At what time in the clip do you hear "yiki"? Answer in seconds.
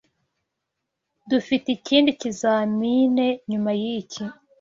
3.81-4.23